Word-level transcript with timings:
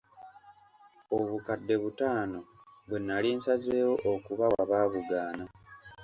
Obukadde 1.19 1.75
butaano 1.83 2.39
bwe 2.87 2.99
nali 3.07 3.29
nsazeewo 3.37 3.93
okubawa 4.13 4.61
baabugaana. 4.69 5.45